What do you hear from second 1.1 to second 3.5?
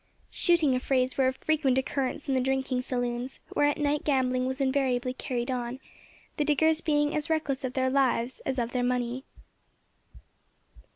were of frequent occurrence in the drinking saloons,